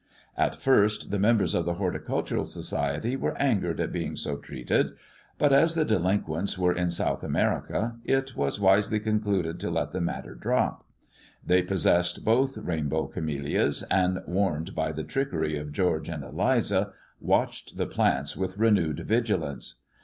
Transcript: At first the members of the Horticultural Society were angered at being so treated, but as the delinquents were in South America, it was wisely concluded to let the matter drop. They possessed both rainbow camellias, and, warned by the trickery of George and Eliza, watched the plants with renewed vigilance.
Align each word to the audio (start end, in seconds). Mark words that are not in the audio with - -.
At 0.35 0.55
first 0.55 1.11
the 1.11 1.19
members 1.19 1.53
of 1.53 1.65
the 1.65 1.75
Horticultural 1.75 2.45
Society 2.47 3.15
were 3.15 3.37
angered 3.39 3.79
at 3.79 3.91
being 3.91 4.15
so 4.15 4.37
treated, 4.37 4.93
but 5.37 5.53
as 5.53 5.75
the 5.75 5.85
delinquents 5.85 6.57
were 6.57 6.73
in 6.73 6.89
South 6.89 7.23
America, 7.23 7.97
it 8.03 8.35
was 8.35 8.59
wisely 8.59 8.99
concluded 8.99 9.59
to 9.59 9.69
let 9.69 9.91
the 9.91 10.01
matter 10.01 10.33
drop. 10.33 10.83
They 11.45 11.61
possessed 11.61 12.25
both 12.25 12.57
rainbow 12.57 13.05
camellias, 13.05 13.83
and, 13.91 14.23
warned 14.25 14.73
by 14.73 14.91
the 14.91 15.03
trickery 15.03 15.55
of 15.55 15.71
George 15.71 16.09
and 16.09 16.23
Eliza, 16.23 16.93
watched 17.19 17.77
the 17.77 17.85
plants 17.85 18.35
with 18.35 18.57
renewed 18.57 19.01
vigilance. 19.01 19.75